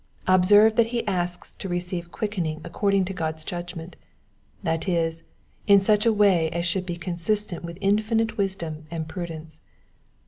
[0.25, 3.95] Observe, that he asks to receive quickening according to God's judgment,
[4.63, 5.21] that is,
[5.67, 9.61] in such a way as should be consistent with innnite wisdom and prudence.